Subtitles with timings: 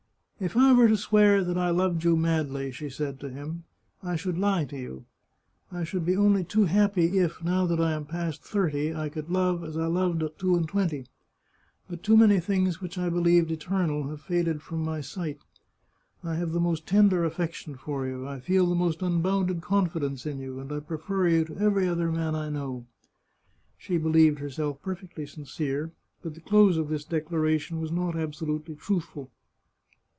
[0.43, 3.63] If I were to swear that I loved you madly," she said to him,"
[4.01, 5.05] I should lie to you.
[5.71, 9.29] I should be only too happy if, now that I am past thirty, I could
[9.29, 11.05] love as I loved at two and twenty.
[11.87, 15.37] But too many things which I believed eternal have faded from my sight.
[16.23, 20.25] I have the most tender affection for you, I feel the most unbounded con fidence
[20.25, 22.87] in you, and I prefer you to every other man I know."
[23.77, 25.91] She believed herself perfectly sincere,
[26.23, 29.29] but the close of this declaration was not absolutely truthful.